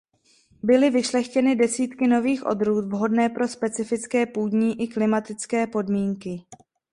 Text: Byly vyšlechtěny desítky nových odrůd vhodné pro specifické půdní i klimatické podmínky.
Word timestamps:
Byly 0.63 0.89
vyšlechtěny 0.89 1.55
desítky 1.55 2.07
nových 2.07 2.45
odrůd 2.45 2.85
vhodné 2.85 3.29
pro 3.29 3.47
specifické 3.47 4.25
půdní 4.25 4.81
i 4.81 4.87
klimatické 4.87 5.67
podmínky. 5.67 6.45